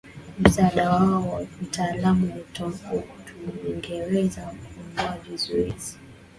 [0.39, 4.55] msaada wao wa mtaalam hatungeweza
[4.95, 5.97] kuondoa vizuizi